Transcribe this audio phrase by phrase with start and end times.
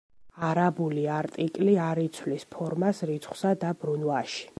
[0.45, 4.47] არაბული არტიკლი არ იცვლის ფორმას რიცხვსა და ბრუნვაში.